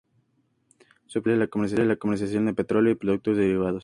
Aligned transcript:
Su 1.05 1.19
objetivo 1.19 1.63
social 1.67 1.81
es 1.83 1.87
la 1.89 1.95
comercialización 1.95 2.47
de 2.47 2.55
petróleo 2.55 2.91
y 2.91 2.95
productos 2.95 3.37
derivados. 3.37 3.79